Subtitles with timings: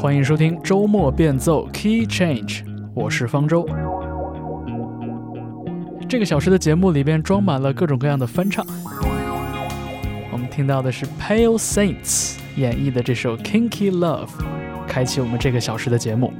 [0.00, 2.64] 欢迎收听周末变奏 Key Change，
[2.94, 3.68] 我是方舟。
[6.08, 8.64] 这个小时的节目里边装满了各种各样的翻唱。
[10.32, 14.30] 我们听到的是 Pale Saints 演绎的这首 Kinky Love，
[14.88, 16.32] 开启我们这个小时的节目。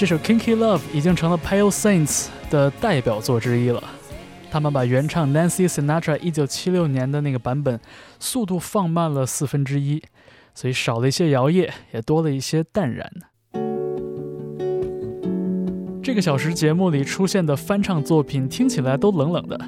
[0.00, 3.84] 这首《Kinky Love》已经成了 Pale Saints 的代表作之一了。
[4.50, 7.78] 他们把原唱 Nancy Sinatra 1976年的那个版本
[8.18, 10.02] 速度放慢了四分之一，
[10.54, 13.12] 所以少了一些摇曳，也多了一些淡然。
[16.02, 19.60] 这个小时节目里出现的翻唱作品听起来都冷冷的，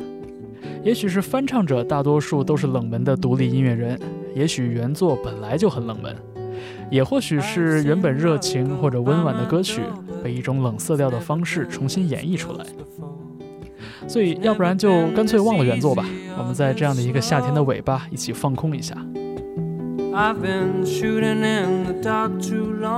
[0.83, 4.01] 也许是翻唱者大多数都是冷门的独立音乐人，
[4.35, 6.17] 也许原作本来就很冷门。
[6.91, 9.81] 也或许是原本热情或者温婉的歌曲，
[10.23, 12.65] 被一种冷色调的方式重新演绎出来。
[14.09, 16.05] 所以，要不然就干脆忘了原作吧。
[16.37, 18.97] 我们在这样的一个夏天的尾巴，一起放空一下。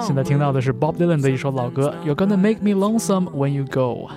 [0.00, 4.09] 现在听到的是 Bob Dylan 的一首老歌《You're Gonna Make Me Lonesome When You Go》，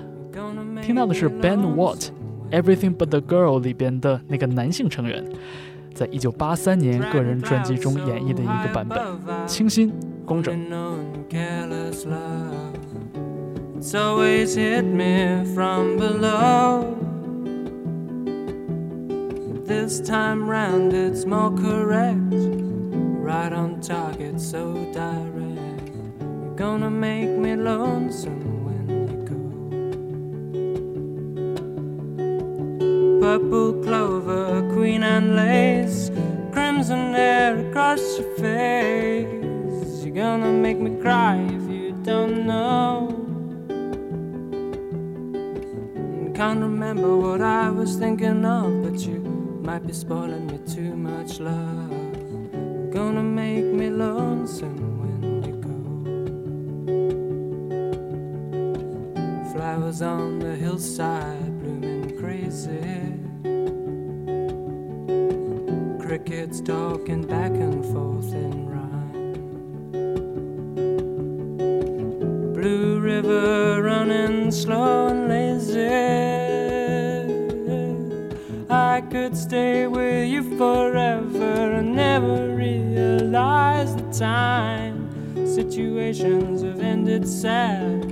[0.82, 2.08] 听到的是 Ben Watt
[2.62, 5.24] 《Everything But the Girl》里边的那个男性成员。
[5.98, 9.00] 在一九八三年个人专辑中演绎的一个版本，
[9.48, 9.92] 清新
[10.24, 10.56] 工整。
[13.80, 16.96] It's always hit me from below.
[19.66, 22.34] This time round it's more correct,
[23.24, 25.92] right on target, so direct.
[26.20, 28.47] You're gonna make me lonesome
[33.28, 36.10] Purple clover, queen and lace,
[36.54, 40.06] crimson hair across your face.
[40.06, 43.10] You're gonna make me cry if you don't know.
[46.34, 49.20] Can't remember what I was thinking of, but you
[49.62, 51.92] might be spoiling me too much love.
[52.94, 55.78] Gonna make me lonesome when you go.
[59.52, 61.57] Flowers on the hillside
[62.48, 63.14] crazy.
[66.00, 69.34] Crickets talking back and forth in rhyme.
[72.54, 75.88] Blue river running slow and lazy.
[78.70, 85.10] I could stay with you forever and never realize the time.
[85.46, 88.10] Situations have ended sad,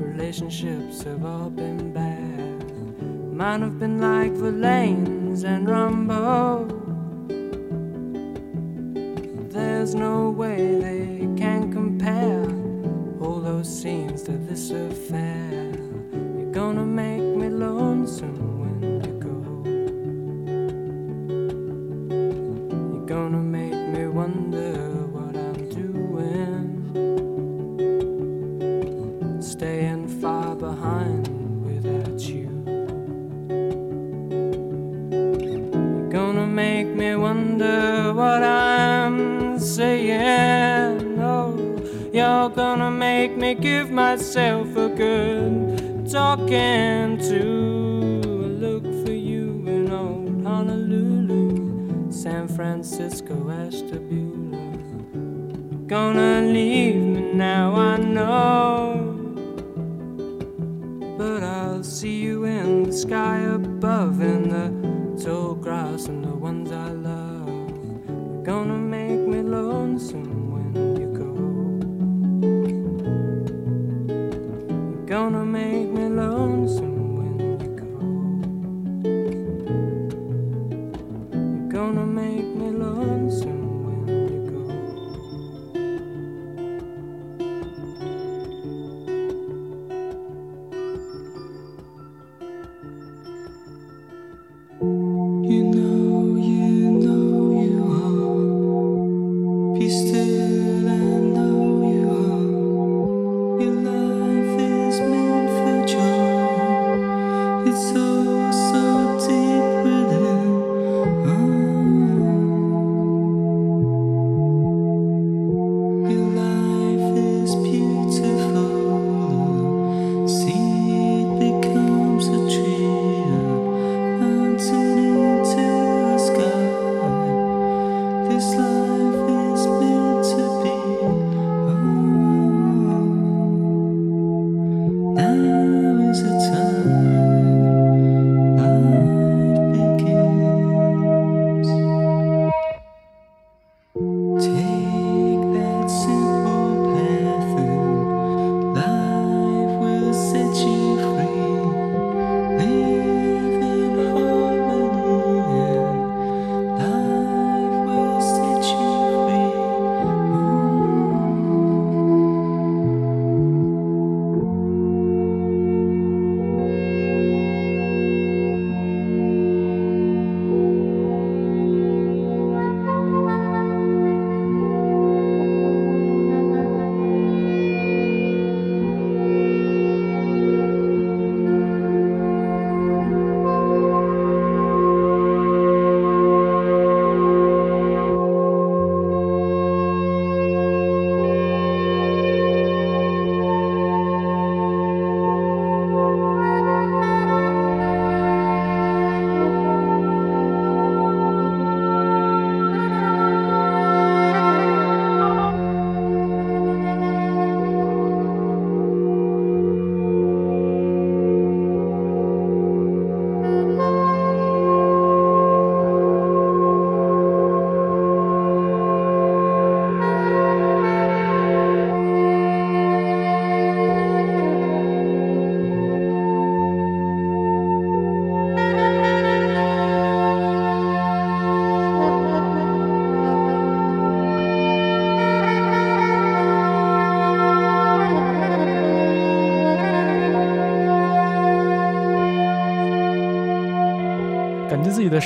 [0.00, 1.95] relationships have all been.
[3.36, 6.64] Mine have been like Verlaine's and Rambo.
[9.50, 12.46] There's no way they can compare
[13.20, 15.75] all those scenes to this affair.
[38.36, 41.18] What I'm saying.
[41.22, 41.56] Oh,
[42.12, 48.20] you're gonna make me give myself a good talking to.
[48.44, 54.58] I look for you in old Honolulu, San Francisco, Ashtabula.
[55.86, 59.14] Gonna leave me now, I know.
[61.16, 66.70] But I'll see you in the sky above, in the tall grass and the ones
[66.70, 67.25] I love.
[68.46, 70.35] Gonna make me lonesome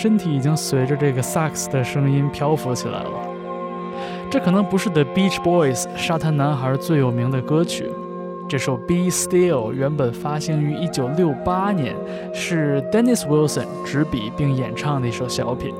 [0.00, 3.10] 身体已经随着这个萨克斯的声音漂浮起来了。
[4.30, 7.84] 这可能不是 The Beach Boys 沙滩男孩最有名的歌曲。
[8.48, 11.94] 这首《Be Still》原本发行于1968年，
[12.32, 15.74] 是 Dennis Wilson 执笔并演唱的一首小品。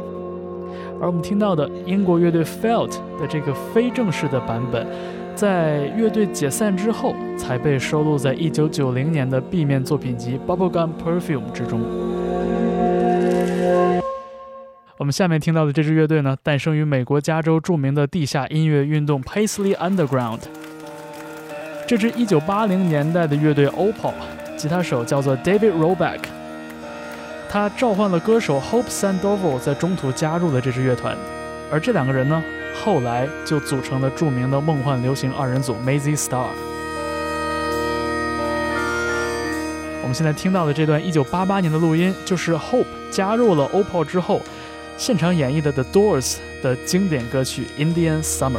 [1.00, 4.87] 而我们听到的英国乐队 Felt 的这个非正式的版本，
[5.35, 11.81] 在乐队解散之后才被收录在1990年的 B 面作品集《Bubblegum Perfume》之中。
[15.00, 20.40] 我们下面听到的这支乐队呢，诞生于美国加州著名的地下音乐运动 Paisley Underground。
[21.87, 24.12] 这支1980年代的乐队 Opal，
[24.59, 26.19] 吉他手叫做 David Roback，
[27.49, 31.16] 他召唤了歌手 Hope Sandoval 在中途加入了这支乐团，
[31.73, 32.45] 而这两个人呢，
[32.85, 36.49] 后来就组成了著名的梦幻流行二人组 Mazzy Star。
[40.02, 44.42] 我们现在听到的这段1988年的录音，就是 Hope 加入了 Opal 之后，
[45.00, 48.59] 现场演绎的 The Doors 的经典歌曲《Indian Summer》。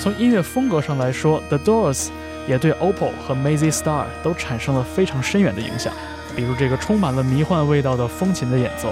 [0.00, 2.08] 从音乐风格上来说，The Doors
[2.48, 5.92] 也对 Opal 和 Mazzy Star 都产生了非常深远的影响，
[6.34, 8.90] 比如这个充满了迷幻味道的风琴的演奏。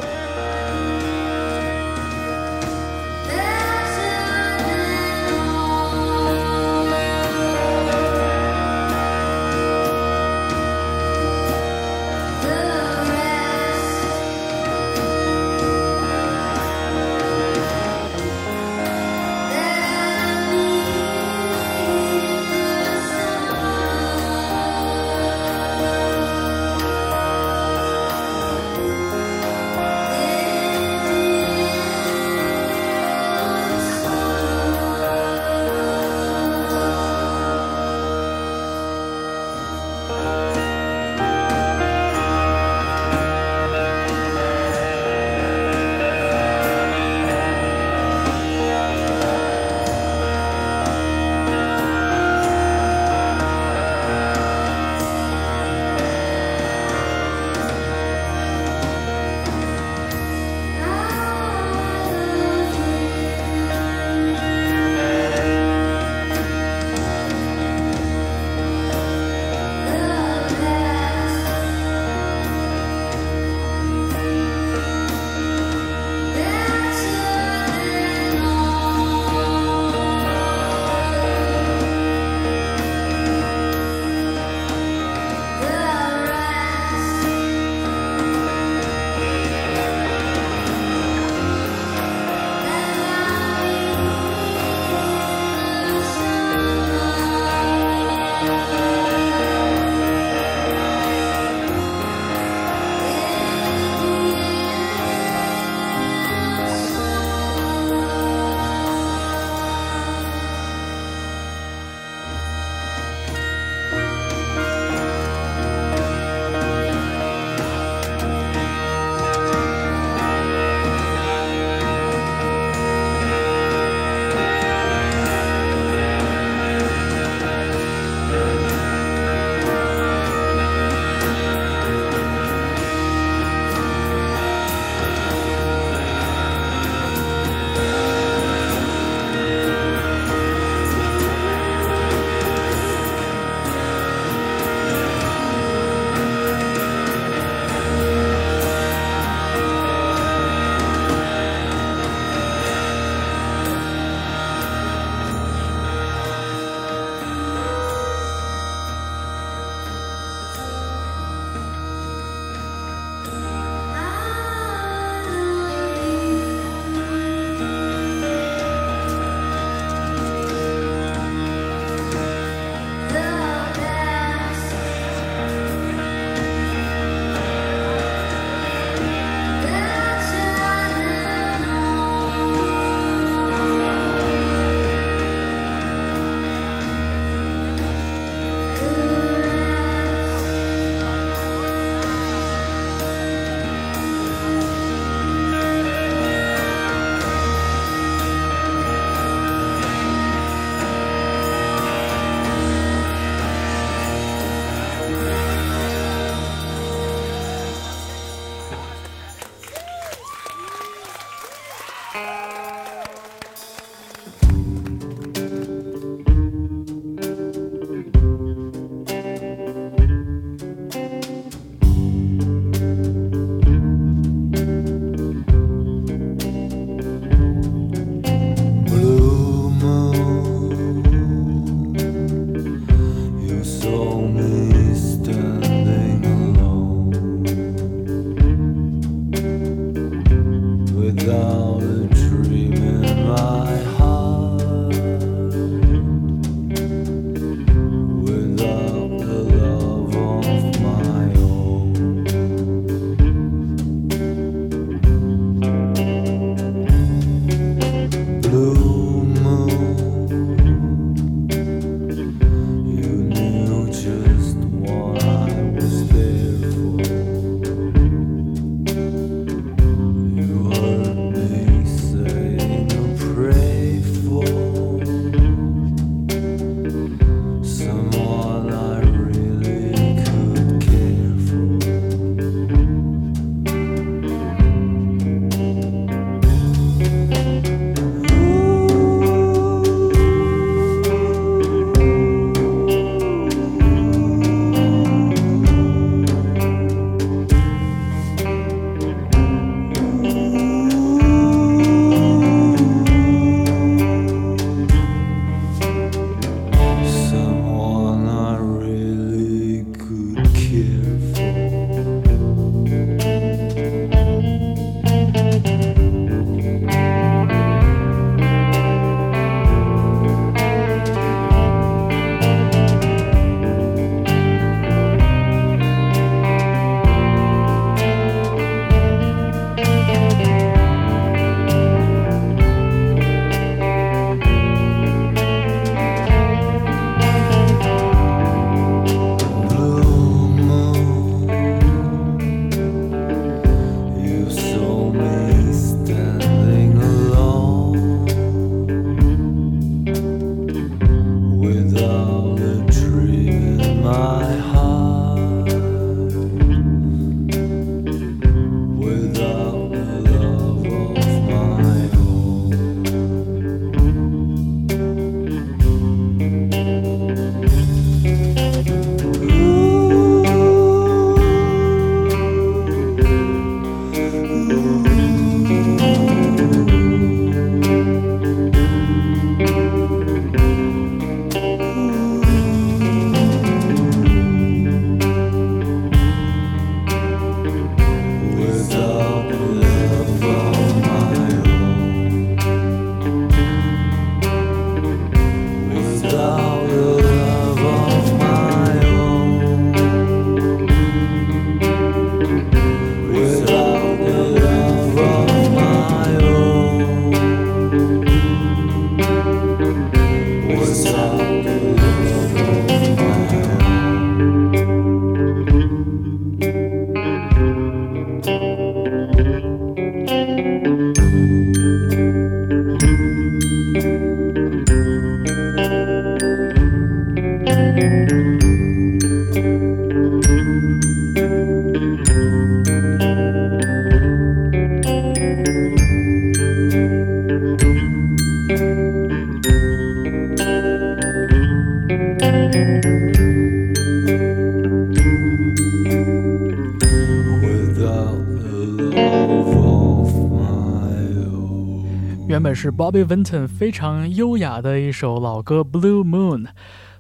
[452.61, 456.65] 原本是 Bobby Vinton 非常优雅的一首老歌《Blue Moon》，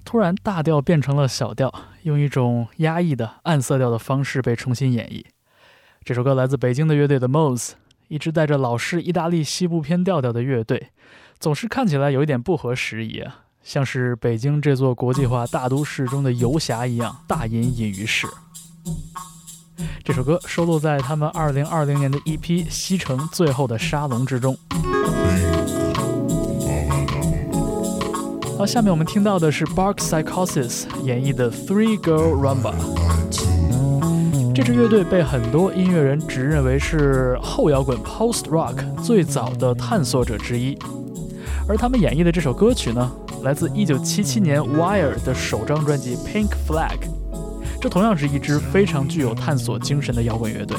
[0.05, 1.73] 突然大调变成了小调，
[2.03, 5.25] 用一种压抑的暗色调的方式被重新演绎。
[6.05, 7.71] 这首歌来自北京的乐队的 Moes，
[8.09, 10.89] 一支带着老式意大利西部片调调的乐队，
[11.39, 18.27] 总是看起来有一点不合时宜啊，像是北京这座国际化大都市中的游侠一样，大隐隐于市。
[20.05, 24.55] 这首歌收录在他们2020年的 EP《西城最后的沙龙》之中。
[28.61, 32.75] 好，下面我们听到的是 Bark Psychosis 演绎的 Three Girl Rumba。
[34.55, 40.77] 这支乐队被很多音乐人指认为是后摇滚 Post Rock 最早的探索者之一，
[41.67, 43.11] 而他们演绎的这首歌曲呢，
[43.43, 46.99] 来自1977年 Wire 的首张专辑 Pink Flag。
[47.81, 50.77] 这同样是一支非常具有探索精神的摇滚乐队。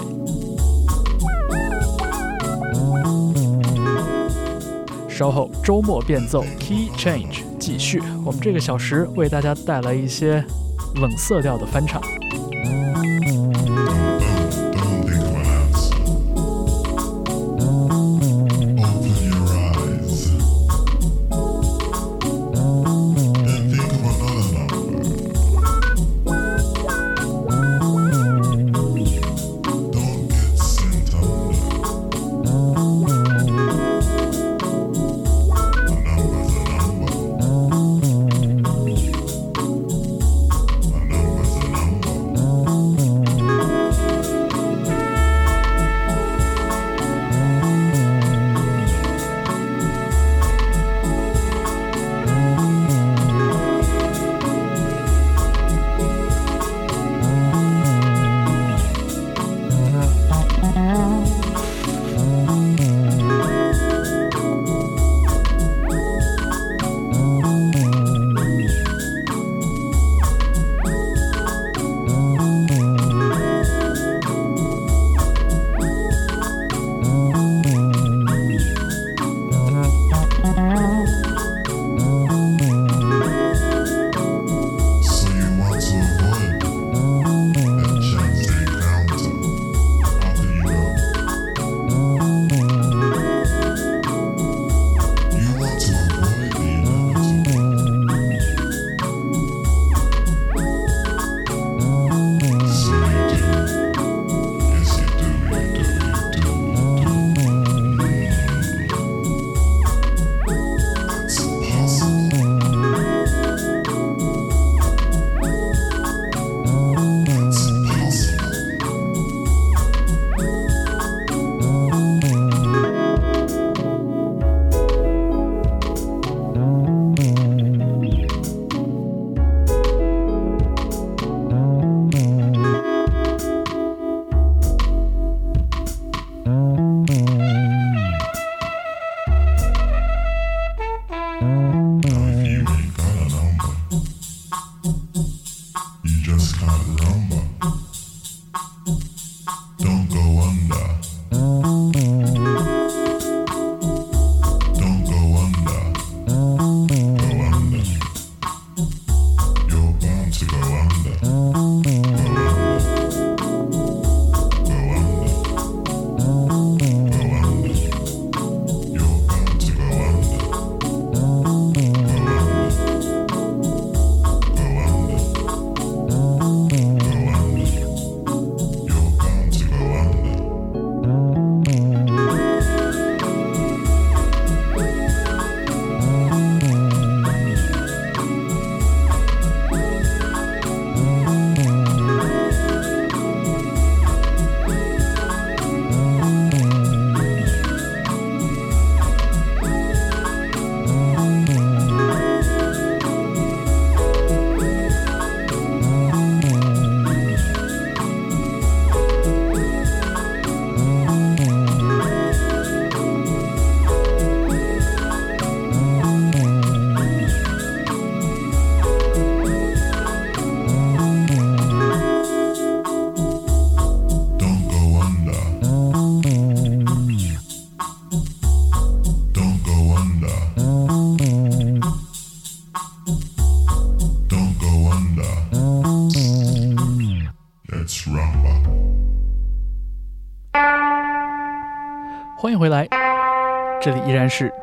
[5.09, 10.43] 稍后周末变奏 Key Change 继续，我们这个小时为大家带来一些
[10.95, 12.01] 冷色调的翻唱。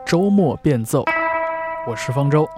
[0.09, 1.05] 周末变奏，
[1.87, 2.49] 我是方舟。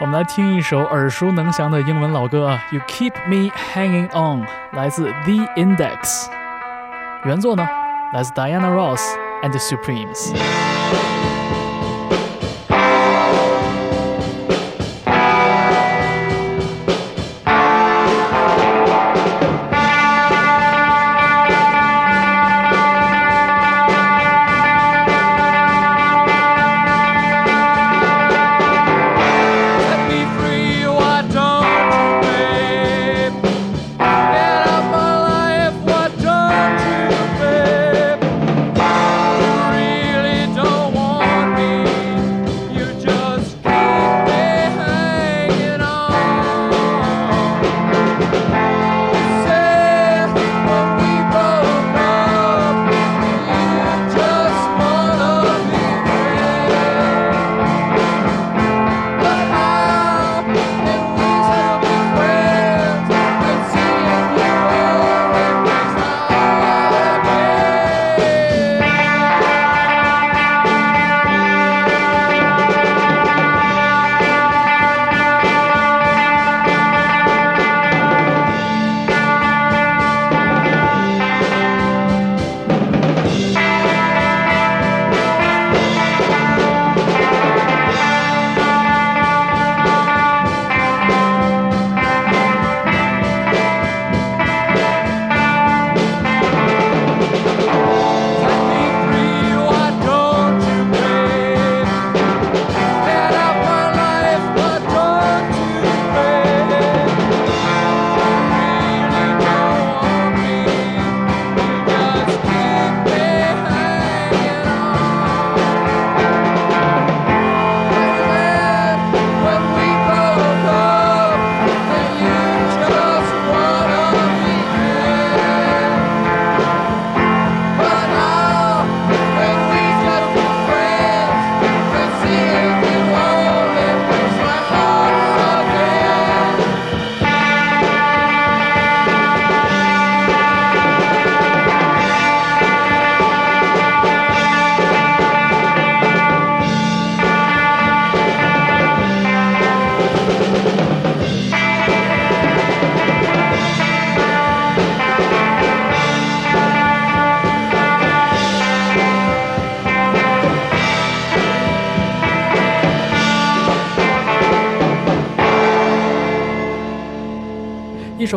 [0.00, 6.28] 我们来听一首耳熟能详的英文老歌，You Keep Me Hanging On，来自 The Index。
[7.24, 7.66] 原作呢，
[8.12, 9.02] 来自 Diana Ross
[9.42, 10.32] and the Supremes。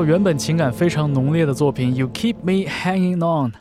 [0.08, 3.52] 原本情感非常浓烈的作品《You Keep Me Hanging On》，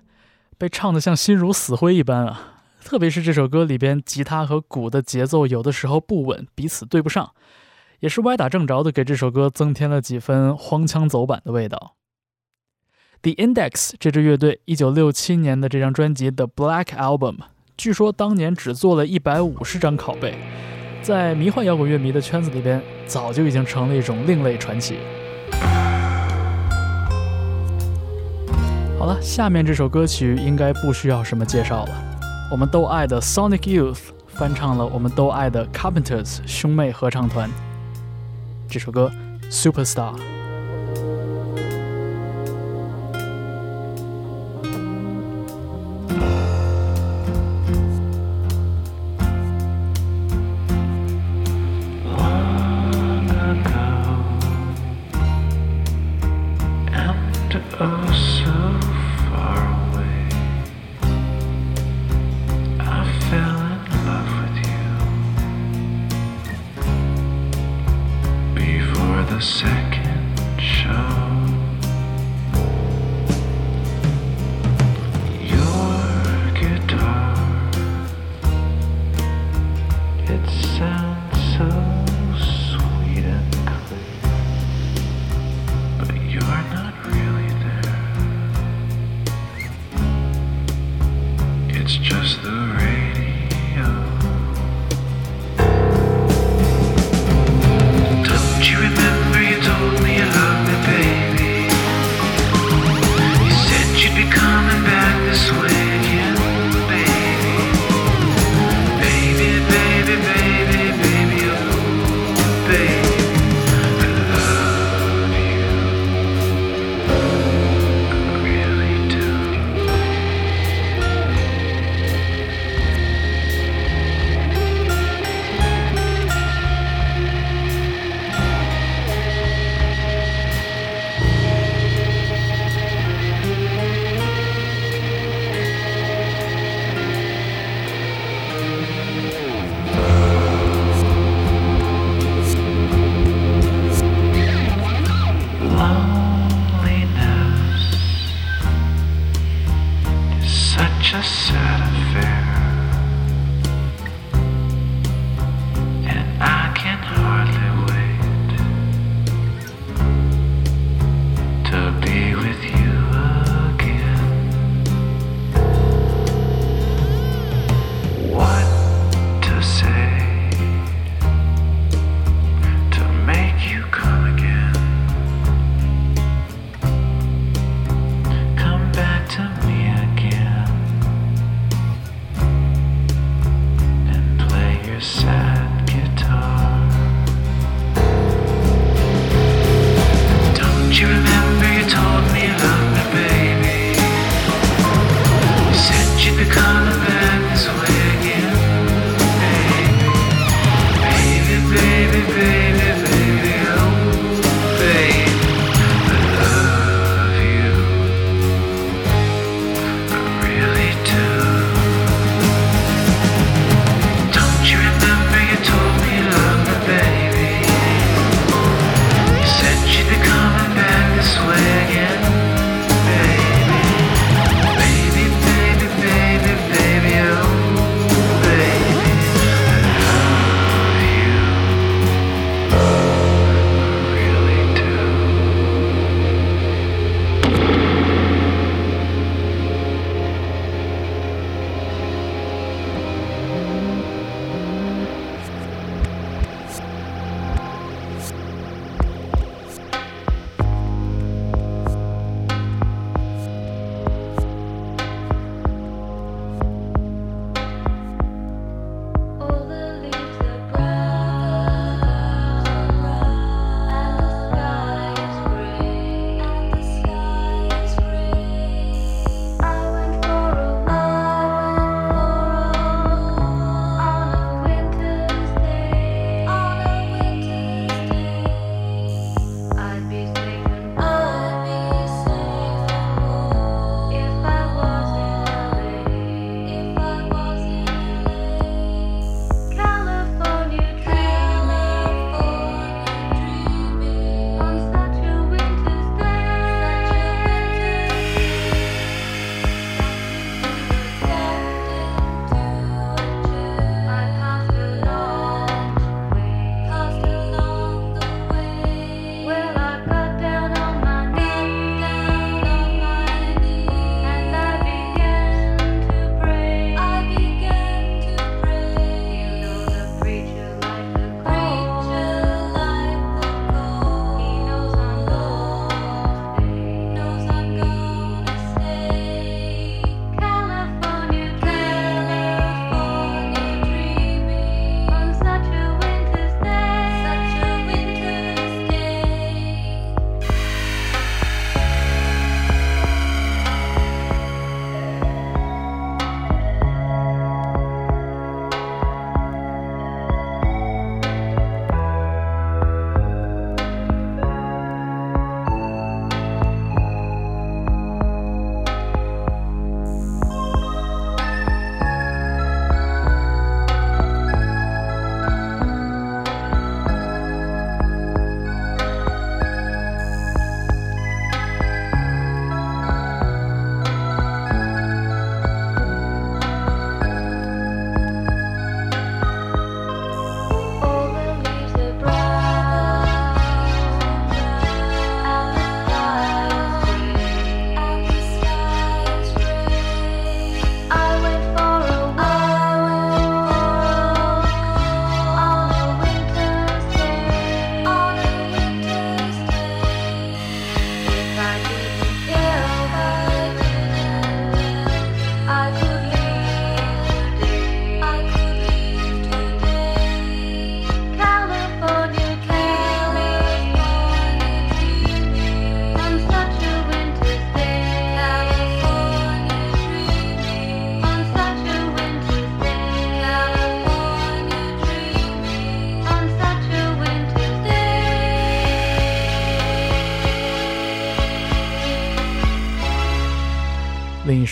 [0.57, 2.63] 被唱得像心如死灰一般啊！
[2.85, 7.33] 特别是这首歌里边吉他和鼓的节奏有的时候不稳，彼此对不上，
[7.99, 11.97] 也是歪打正着的给这首歌增添了几分荒腔走板的味道。
[13.23, 17.39] The Index 这支乐队一九六七年的这张专辑《The Black Album》，
[17.77, 20.37] 据说当年只做了一百五十张拷贝，
[21.03, 24.99] 在迷幻摇滚乐迷的圈子里边，早就已经成了一种另类传奇。
[28.99, 31.95] 好了，下面这首歌曲应该不需要什么介绍了，
[32.51, 37.51] 我们都爱的 Sonic Youth 翻唱了我们都爱的 Carpenters 兄妹合唱团
[38.69, 39.13] 这首歌
[39.53, 40.15] 《Superstar》。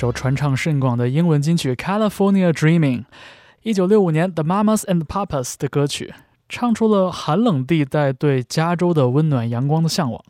[0.05, 3.01] 首传唱甚广的英文金曲《California Dreaming》，
[3.63, 6.13] 一九六五年 The Mamas and Papas 的歌曲，
[6.47, 10.23] 唱出了寒冷地带对加州的温暖阳光的向往。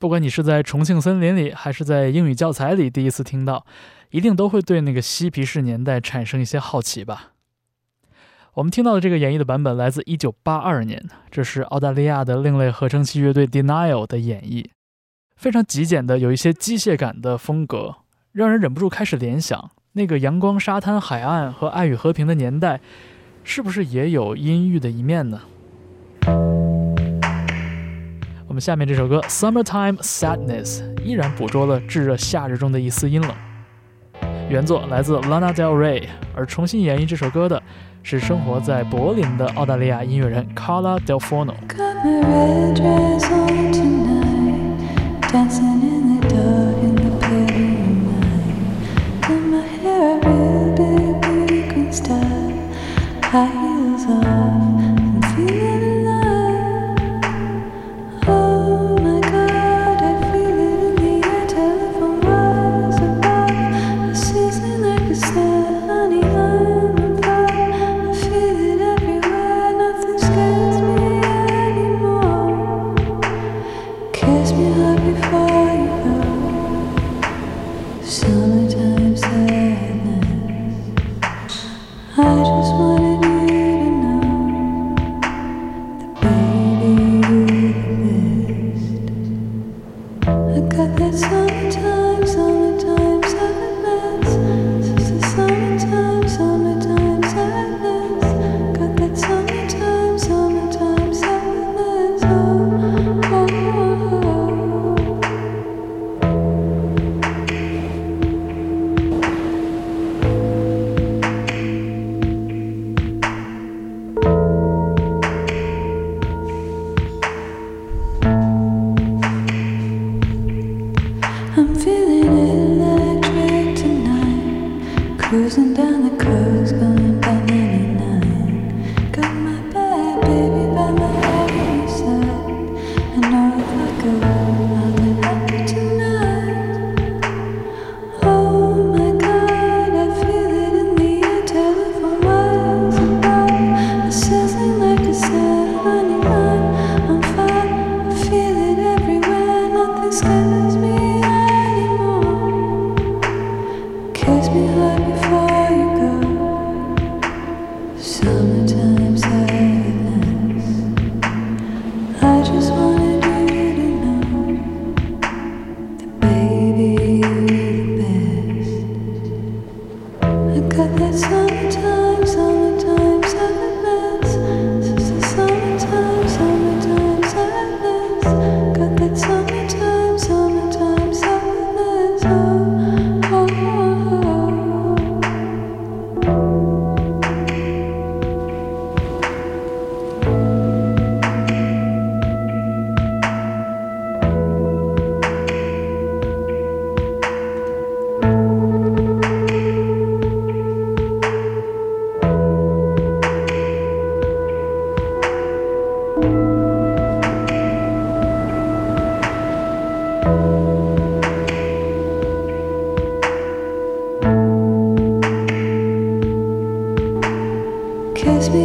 [0.00, 3.64] 不管你是在重庆森林里，还是在英语教材里第一次听到，
[4.10, 7.34] 一定都会对那个嬉皮士年代产生一些好奇吧。
[8.54, 14.66] 我们听到的这个演绎的版本来自1982年，这是澳大利亚的另类合成器乐队 Denial 的演绎，
[15.36, 17.94] 非常极简的，有一些机械感的风格，
[18.32, 22.80] 让人忍不住开始联想，那个阳光、沙滩、海岸和爱与和平的年代，
[23.42, 25.40] 是不是也有阴郁的一面呢？
[28.46, 33.30] 我们下面这首歌《Summertime Sadness》依然捕捉了炙热夏日中的一丝阴冷。
[34.48, 36.04] 原作来自 Lana Del Rey，
[36.34, 37.62] 而重新演绎这首歌的
[38.02, 41.54] 是生活在柏林的澳大利亚音乐人 Carla Del Forno。
[53.30, 53.77] 还。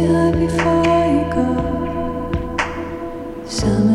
[0.04, 1.46] Kiss me hard before you go.
[3.46, 3.93] Summertime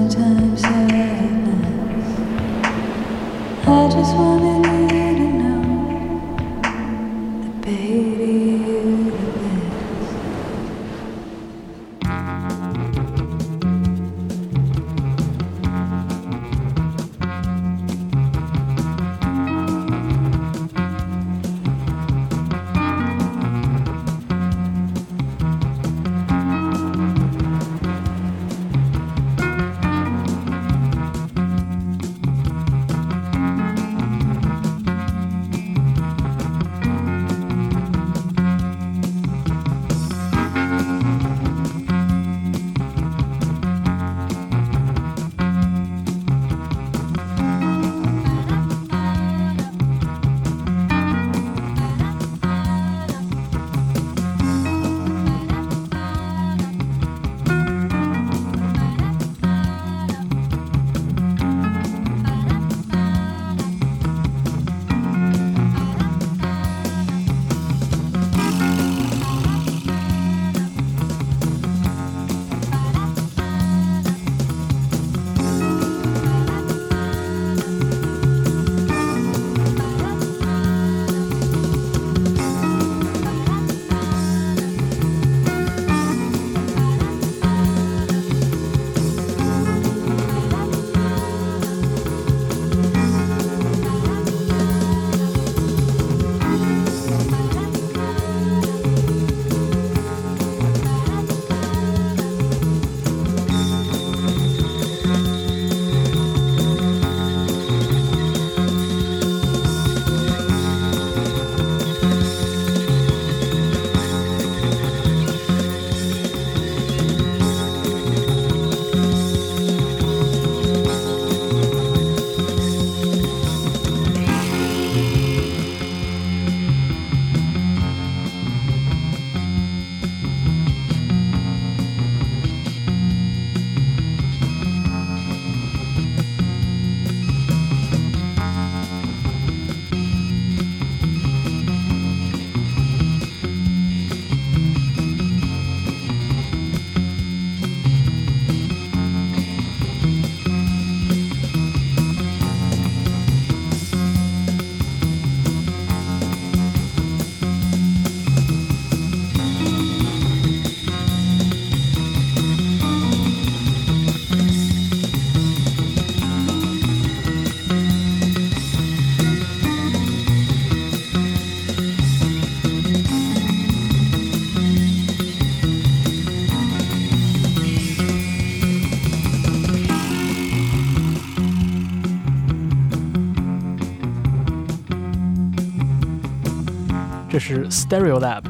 [187.39, 188.43] 是 Stereolab。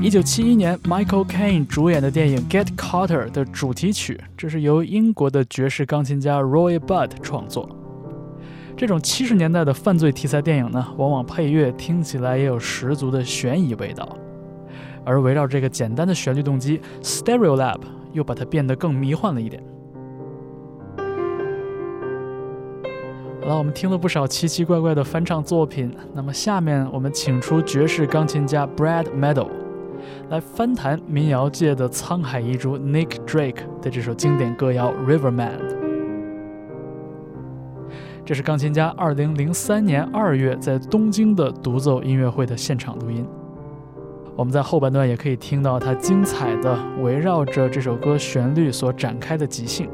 [0.00, 7.68] 一九七一年，Michael Caine 主演的电影《Get Carter》的主题曲，这是由英国的爵士钢琴家 Roy Budd 创作。
[8.76, 14.08] 这种七十年代的犯罪题材电影呢，往往配乐听起来也有十足的悬疑味道。
[15.04, 17.80] 而围绕这个简单的旋律动机，Stereolab
[18.12, 19.60] 又把它变得更迷幻了一点。
[23.48, 29.48] 了，我们听了不少奇奇怪怪的翻唱作品，那么下面我们请出爵士钢琴家 Brad Meadow
[30.28, 35.50] 来翻弹民谣界的沧海遗珠 Nick Drake 的这首经典歌谣《Riverman》。
[38.24, 43.26] 这是钢琴家2003年2月在东京的独奏音乐会的现场录音。
[44.36, 49.88] 我们在后半段也可以听到他精彩的围绕着这首歌旋律所展开的即兴。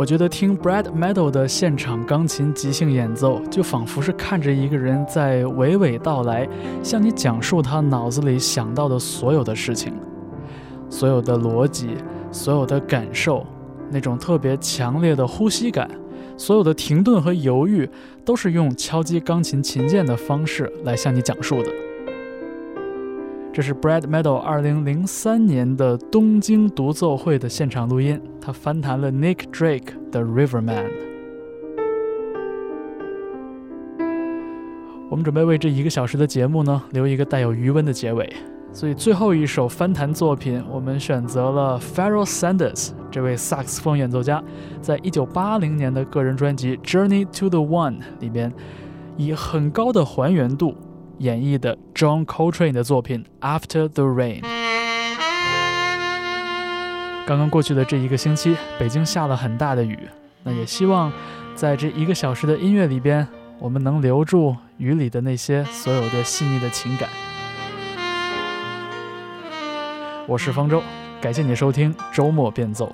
[0.00, 6.48] 我觉得听 Brad Meadow 的现场钢琴即兴演奏，就仿佛是看着一个人在娓娓道来，
[6.82, 9.92] 向你讲述他脑子里想到的所有的事情，
[10.88, 11.98] 所有的逻辑，
[12.32, 13.44] 所有的感受，
[13.90, 15.86] 那种特别强烈的呼吸感，
[16.34, 17.86] 所有的停顿和犹豫，
[18.24, 21.70] 都是用敲击钢琴琴键的方式来向你讲述的。
[23.60, 30.86] 这是 Brad Meadow 2003年的东京独奏会的现场录音，他翻弹了 Nick Drake 的 Riverman。
[35.10, 38.32] 我们准备为这一个小时的节目呢留一个带有余温的结尾，
[38.72, 44.42] 所以最后一首翻弹作品，我们选择了 Pharoah Sanders 这位萨克斯风演奏家，
[44.80, 48.50] 在1980年的个人专辑《Journey to the One》里边，
[49.18, 50.74] 以很高的还原度。
[51.20, 54.40] 演绎的 John Coltrane 的作品《After the Rain》。
[57.26, 60.08] 刚刚过去的这一个星期，北京下了很大的雨，
[60.42, 61.12] 那也希望
[61.54, 67.10] 在这一个小时的音乐里边，我们能留住雨里的那些所有的细腻的情感。
[70.26, 70.82] 我是方舟，
[71.20, 72.90] 感谢你收听周末变奏。